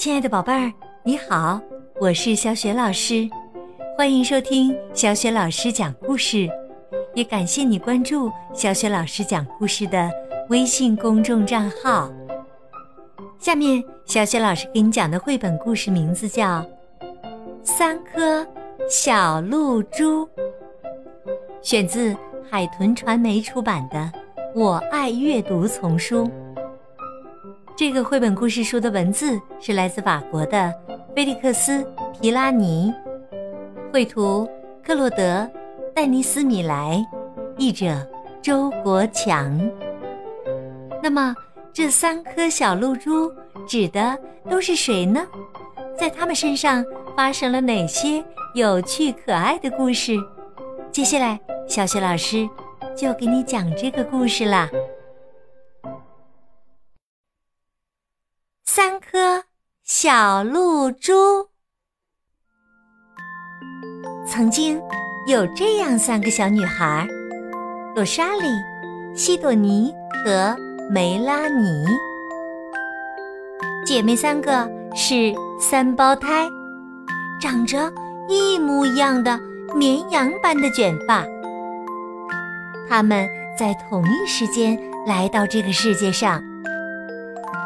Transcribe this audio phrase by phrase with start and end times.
[0.00, 1.60] 亲爱的宝贝儿，你好，
[2.00, 3.28] 我是小雪老师，
[3.98, 6.48] 欢迎收听小雪老师讲故事，
[7.14, 10.10] 也感谢你关注小雪老师讲故事的
[10.48, 12.10] 微信公众账号。
[13.38, 16.60] 下面，小雪老师给你讲的绘本故事名字叫
[17.62, 18.46] 《三颗
[18.88, 20.26] 小露珠》，
[21.60, 22.16] 选自
[22.50, 23.98] 海豚传媒出版的
[24.54, 26.26] 《我爱阅读》丛书。
[27.80, 30.70] 这个绘本故事书的文字是来自法国的
[31.16, 31.82] 菲利克斯·
[32.20, 32.92] 皮拉尼，
[33.90, 34.46] 绘图
[34.84, 35.40] 克洛德·
[35.94, 37.02] 戴尼斯米莱，
[37.56, 38.06] 译者
[38.42, 39.58] 周国强。
[41.02, 41.34] 那么，
[41.72, 43.32] 这三颗小露珠
[43.66, 44.14] 指的
[44.50, 45.26] 都是谁呢？
[45.96, 46.84] 在他们身上
[47.16, 48.22] 发生了哪些
[48.52, 50.18] 有趣可爱的故事？
[50.92, 52.46] 接下来，小雪老师
[52.94, 54.68] 就给你讲这个故事啦。
[58.80, 59.44] 三颗
[59.84, 61.12] 小露珠。
[64.26, 64.80] 曾经
[65.26, 67.06] 有这样三个小女孩：
[67.94, 68.48] 罗莎莉、
[69.14, 69.92] 西朵尼
[70.24, 70.56] 和
[70.90, 71.84] 梅拉尼。
[73.84, 76.48] 姐妹三个是三胞胎，
[77.38, 77.92] 长着
[78.30, 79.38] 一模一样的
[79.74, 81.22] 绵羊般的卷发。
[82.88, 83.28] 她们
[83.58, 86.42] 在同一时间来到这个世界上。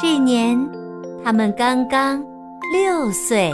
[0.00, 0.81] 这年。
[1.24, 2.22] 他们刚刚
[2.72, 3.52] 六岁。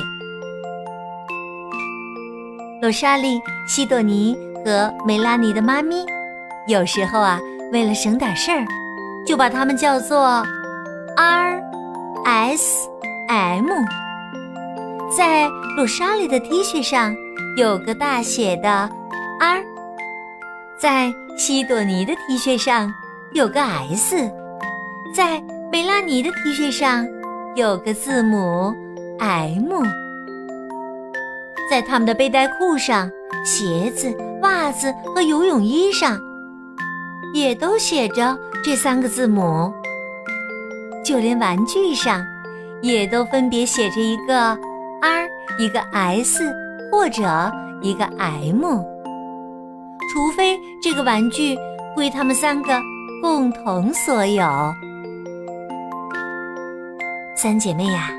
[2.80, 6.06] 罗莎莉、西朵尼和梅拉尼的妈咪，
[6.66, 7.38] 有时候啊，
[7.72, 8.64] 为了省点事儿，
[9.26, 10.46] 就把他们叫做
[11.16, 11.62] R、
[12.24, 12.88] S、
[13.28, 13.66] M。
[15.14, 17.14] 在罗莎莉的 T 恤上
[17.56, 18.68] 有个大写的
[19.40, 19.62] R，
[20.78, 22.90] 在西朵尼的 T 恤上
[23.32, 24.16] 有个 S，
[25.14, 27.06] 在梅拉尼的 T 恤上。
[27.54, 28.72] 有个字母
[29.18, 29.82] M，
[31.68, 33.10] 在他们的背带裤上、
[33.44, 36.18] 鞋子、袜子和游泳衣上，
[37.34, 39.72] 也都写着这三个字母。
[41.04, 42.24] 就连玩具上，
[42.80, 44.56] 也都分别写着一个
[45.00, 46.44] R、一个 S
[46.92, 47.50] 或者
[47.82, 48.64] 一个 M。
[50.12, 51.56] 除非这个玩具
[51.94, 52.80] 归他们三个
[53.20, 54.44] 共同所有。
[57.40, 58.10] 三姐妹呀，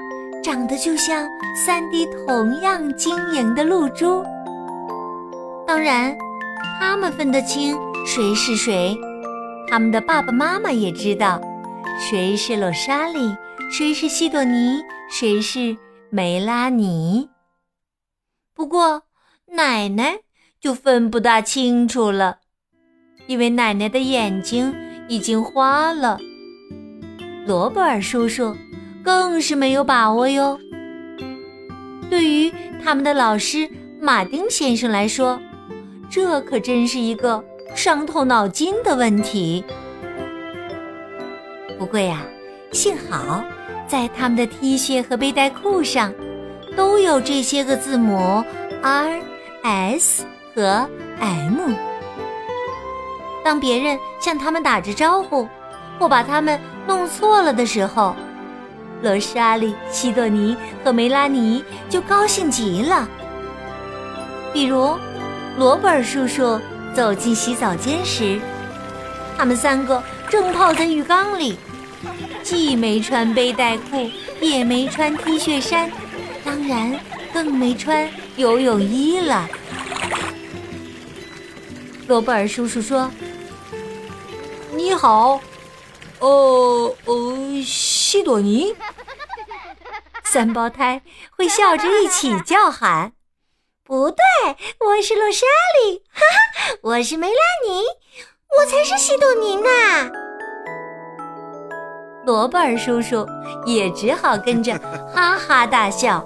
[0.41, 4.23] 长得就像三滴同样晶莹的露珠。
[5.67, 6.17] 当然，
[6.79, 8.97] 她们分得清谁是谁，
[9.67, 11.41] 他们的爸爸妈妈也知道
[11.99, 13.35] 谁是罗莎莉，
[13.69, 14.81] 谁是西朵尼，
[15.11, 15.75] 谁是
[16.09, 17.27] 梅拉尼。
[18.55, 19.03] 不过，
[19.47, 20.19] 奶奶
[20.61, 22.37] 就分不大清楚了，
[23.27, 24.73] 因为奶奶的眼睛
[25.09, 26.17] 已经花了。
[27.45, 28.55] 罗伯尔叔叔。
[29.09, 30.59] 更是没有把握哟。
[32.11, 32.53] 对于
[32.83, 33.67] 他们的老师
[33.99, 35.41] 马丁先生来说，
[36.11, 37.43] 这可真是一个
[37.75, 39.65] 伤透脑筋的问题。
[41.79, 42.21] 不过呀，
[42.71, 43.43] 幸好
[43.87, 46.13] 在他们的 T 恤和背带裤上
[46.77, 48.43] 都有这些个字母
[48.83, 49.19] R、
[49.63, 50.87] S 和
[51.19, 51.73] M。
[53.43, 55.49] 当别人向他们打着招呼，
[55.97, 58.15] 或把他们弄错了的时候，
[59.01, 63.07] 罗莎莉、西多尼和梅拉尼就高兴极了。
[64.53, 64.97] 比如，
[65.57, 66.59] 罗伯尔叔叔
[66.93, 68.39] 走进洗澡间时，
[69.37, 71.57] 他们三个正泡在浴缸里，
[72.43, 74.09] 既没穿背带裤，
[74.41, 75.89] 也没穿 T 恤衫，
[76.43, 76.99] 当然
[77.33, 79.47] 更没穿游泳衣了。
[82.07, 83.09] 罗伯尔叔叔说
[84.75, 85.39] ：“你好。”
[86.19, 87.63] 哦哦，
[88.11, 88.75] 西朵尼，
[90.23, 90.99] 三胞胎
[91.37, 93.11] 会笑着一起叫喊。
[93.83, 94.17] 不对，
[94.79, 95.45] 我是洛莎
[95.83, 96.19] 莉，哈
[96.55, 97.33] 哈，我是梅拉
[97.67, 97.83] 尼，
[98.57, 99.69] 我才是西朵尼呢。
[102.25, 103.27] 罗伯尔叔叔
[103.63, 104.75] 也只好跟着
[105.13, 106.25] 哈哈大笑。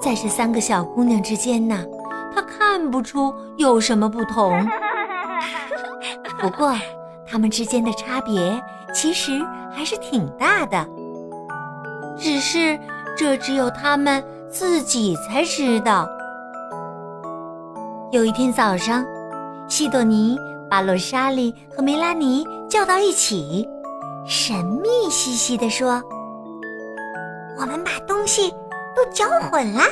[0.00, 1.84] 在这三个小姑娘之间呢，
[2.32, 4.64] 他看不出有什么不同。
[6.38, 6.72] 不过。
[7.26, 8.62] 他们之间的差别
[8.94, 10.86] 其实还是挺大的，
[12.16, 12.78] 只是
[13.18, 16.08] 这只有他们自己才知道。
[18.12, 19.04] 有一天早上，
[19.68, 20.38] 西朵尼
[20.70, 23.68] 把洛莎莉和梅拉尼叫到一起，
[24.24, 26.00] 神秘兮兮地说
[27.58, 28.50] ：“我们把东西
[28.94, 29.82] 都搅混了，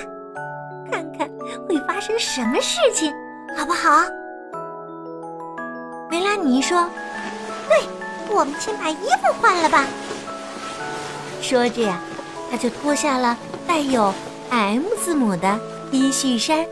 [0.90, 1.28] 看看
[1.69, 3.12] 会发生什么事情，
[3.58, 4.05] 好不好？”
[6.08, 6.88] 梅拉尼说。
[7.69, 7.78] 对，
[8.30, 9.86] 我们先把衣服换了吧。
[11.40, 12.00] 说着呀，
[12.50, 13.36] 他就脱下了
[13.66, 14.12] 带有
[14.50, 15.58] M 字母的
[15.90, 16.64] T 恤衫。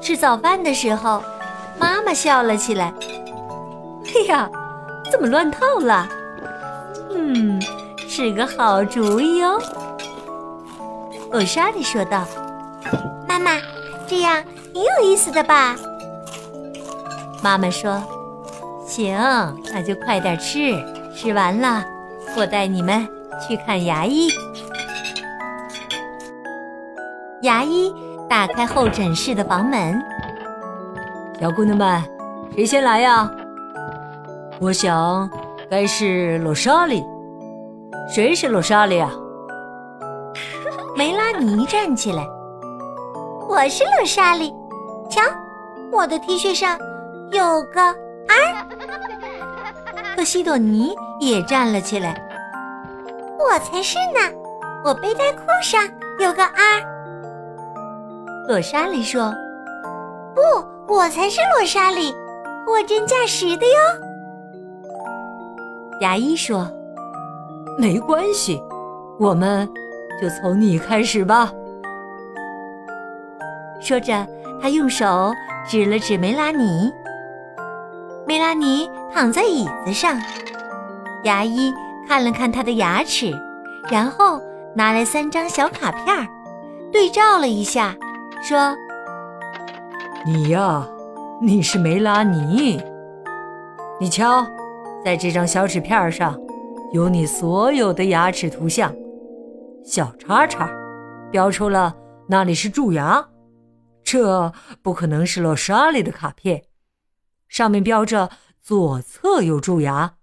[0.00, 1.22] 吃早饭的时候，
[1.78, 2.92] 妈妈笑了起来
[4.06, 4.50] ：“哎呀，
[5.10, 6.08] 怎么乱套了？
[7.10, 7.60] 嗯，
[8.08, 9.60] 是个好主意哦。”
[11.32, 12.24] 欧莎莉说道
[13.26, 13.58] ：“妈妈，
[14.06, 14.42] 这样
[14.72, 15.74] 挺有意思的吧？”
[17.42, 18.02] 妈妈说
[18.94, 19.18] ：“行，
[19.72, 20.72] 那就快点吃，
[21.12, 21.84] 吃完了，
[22.36, 23.04] 我带你们
[23.40, 24.28] 去看牙医。”
[27.42, 27.92] 牙医。
[28.26, 30.02] 打开候诊室的房门，
[31.38, 32.02] 小姑娘们，
[32.54, 33.30] 谁先来呀？
[34.58, 35.28] 我想
[35.70, 37.04] 该是罗莎莉。
[38.08, 39.12] 谁是罗莎莉啊？
[40.96, 42.26] 梅拉尼站起来，
[43.46, 44.50] 我是罗莎莉。
[45.10, 45.20] 瞧，
[45.92, 46.78] 我的 T 恤上
[47.30, 47.94] 有个
[48.28, 48.34] R。
[50.16, 52.14] 可西朵尼也站了起来，
[53.38, 54.20] 我才是呢，
[54.84, 55.82] 我背带裤上
[56.18, 56.82] 有个 R。
[58.48, 59.34] 罗莎莉说
[60.34, 60.40] ：“不，
[60.94, 62.12] 我才是罗莎莉，
[62.66, 63.72] 货真价实的哟。”
[66.00, 66.70] 牙医说
[67.78, 68.62] ：“没关系，
[69.18, 69.68] 我们
[70.20, 71.50] 就从你开始吧。”
[73.80, 74.26] 说着，
[74.60, 75.32] 他用手
[75.66, 76.92] 指了指梅拉尼。
[78.26, 80.18] 梅拉尼躺在椅子上，
[81.24, 81.72] 牙医
[82.08, 83.30] 看了看她的牙齿，
[83.90, 84.40] 然后
[84.74, 86.26] 拿来三张小卡片儿，
[86.90, 87.94] 对照了一下。
[88.42, 88.74] 说
[90.24, 90.88] ：“你呀，
[91.40, 92.82] 你是梅拉尼。
[94.00, 94.46] 你瞧，
[95.04, 96.34] 在这张小纸片上，
[96.92, 98.90] 有你所有的牙齿图像。
[99.84, 100.66] 小叉叉
[101.30, 101.94] 标出了
[102.26, 103.22] 那里是蛀牙，
[104.02, 104.50] 这
[104.82, 106.62] 不可能是洛莎莉的卡片。
[107.54, 110.16] 上面标着左侧有蛀牙，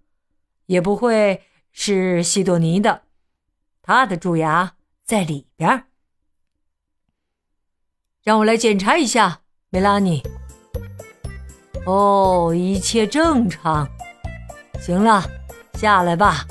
[0.66, 3.04] 也不会是西多尼的，
[3.80, 5.84] 他的蛀牙在里边。”
[8.22, 9.40] 让我来检查一下，
[9.70, 10.22] 梅拉尼。
[11.86, 13.88] 哦，一切正常。
[14.78, 15.24] 行了，
[15.72, 16.46] 下来吧。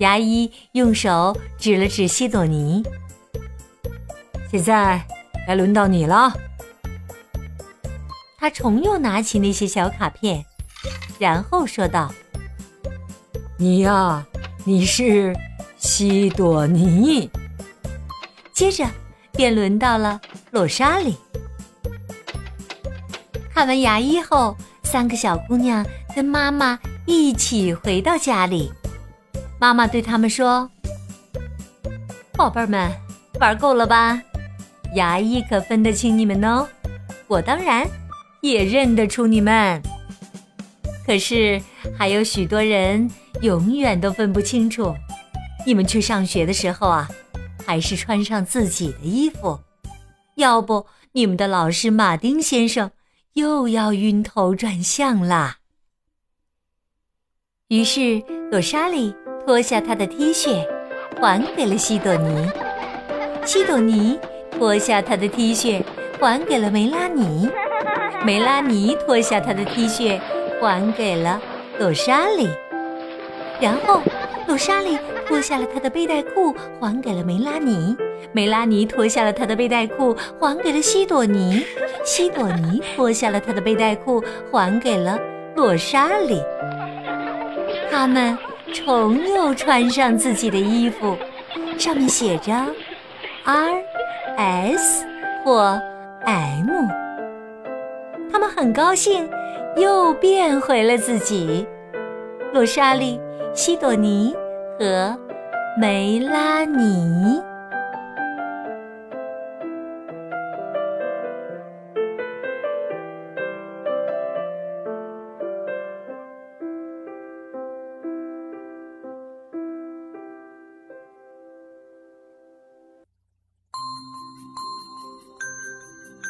[0.00, 2.82] 牙医用手指了指西朵尼。
[4.50, 5.00] 现在
[5.46, 6.32] 该轮到你了。
[8.42, 10.44] 他重又拿起那些小卡片，
[11.16, 12.12] 然后说道
[13.56, 14.26] ：“你呀，
[14.64, 15.32] 你是
[15.76, 17.30] 西朵尼。”
[18.52, 18.84] 接着。
[19.34, 21.16] 便轮到了洛莎莉。
[23.54, 28.70] 看完牙医后，三个小姑娘跟妈妈一起回到家里。
[29.58, 30.70] 妈妈对他们说
[32.36, 32.92] ：“宝贝儿们，
[33.40, 34.20] 玩够了吧？
[34.94, 36.68] 牙医可分得清你们哦，
[37.26, 37.88] 我当然
[38.42, 39.82] 也认得出你们。
[41.06, 41.58] 可是
[41.98, 43.10] 还有许多人
[43.40, 44.94] 永远都分不清楚。
[45.66, 47.08] 你们去上学的时候啊。”
[47.64, 49.60] 还是穿上自己的衣服，
[50.34, 52.90] 要不你们的老师马丁先生
[53.34, 55.58] 又要晕头转向啦。
[57.68, 59.14] 于是，朵莎莉
[59.46, 60.66] 脱下她的 T 恤，
[61.20, 62.50] 还给了西朵尼；
[63.46, 64.18] 西朵尼
[64.50, 65.84] 脱下她的 T 恤，
[66.18, 67.48] 还给了梅拉尼；
[68.24, 70.20] 梅拉尼脱下她的 T 恤，
[70.60, 71.40] 还给了
[71.78, 72.48] 朵莎莉。
[73.60, 74.00] 然后，
[74.46, 74.98] 朵莎莉。
[75.24, 77.96] 脱下了他的背带裤，还给了梅拉尼。
[78.32, 81.64] 梅拉尼脱下了她的背带裤，还给了西朵尼。
[82.04, 85.18] 西朵尼脱下了他的背带裤，还给了
[85.54, 86.42] 洛莎莉。
[87.90, 88.36] 他们
[88.74, 91.16] 重又穿上自己的衣服，
[91.78, 92.52] 上面写着
[93.44, 93.82] R、
[94.36, 95.06] S
[95.44, 95.80] 或
[96.26, 97.01] M。
[98.54, 99.28] 很高兴，
[99.76, 101.66] 又变回了自己。
[102.52, 103.20] 洛莎莉、
[103.54, 104.34] 西朵尼。
[104.78, 105.16] 和
[105.78, 107.40] 梅拉尼。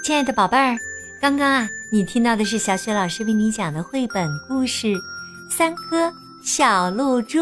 [0.05, 0.77] 亲爱的宝贝儿，
[1.23, 4.87] 刚刚啊，你听到的是小雪老师为你讲的绘本故事
[5.51, 6.11] 《三颗
[6.43, 7.39] 小露珠》。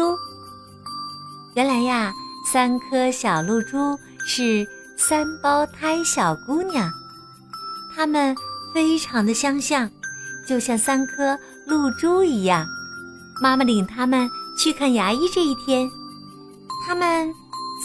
[1.55, 2.11] 原来呀，
[2.45, 4.67] 三颗小露珠是
[4.97, 6.91] 三胞胎小姑娘，
[7.95, 8.35] 她们
[8.73, 9.89] 非常的相像，
[10.45, 12.67] 就像三颗露珠一样。
[13.41, 15.89] 妈妈领他们去看牙医这一天，
[16.85, 17.33] 她们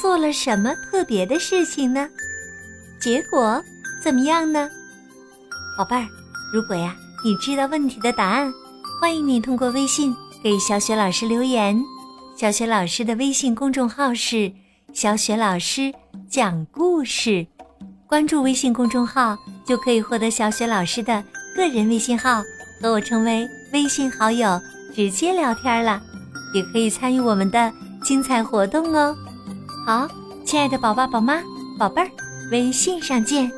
[0.02, 2.08] 做了什么特别的事情呢？
[3.00, 3.62] 结果
[4.02, 4.68] 怎么样呢？
[5.78, 6.08] 宝贝儿，
[6.52, 8.52] 如果呀你知道问题的答案，
[9.00, 11.82] 欢迎你通过微信给小雪老师留言。
[12.36, 14.52] 小雪老师的微信公众号是
[14.92, 15.92] “小雪老师
[16.28, 17.46] 讲故事”，
[18.06, 21.24] 关注微信公众号就可以获得小雪老师的
[21.56, 22.42] 个人微信号，
[22.80, 24.60] 和我成为微信好友，
[24.94, 26.00] 直接聊天了。
[26.54, 27.72] 也可以参与我们的
[28.02, 29.14] 精彩活动哦。
[29.84, 30.08] 好，
[30.44, 31.42] 亲爱的宝爸、宝妈、
[31.78, 32.10] 宝贝儿，
[32.50, 33.50] 微信上见。